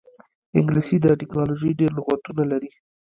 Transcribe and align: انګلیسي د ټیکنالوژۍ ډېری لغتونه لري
انګلیسي 0.57 0.97
د 1.01 1.05
ټیکنالوژۍ 1.19 1.71
ډېری 1.79 1.95
لغتونه 1.97 2.41
لري 2.51 2.71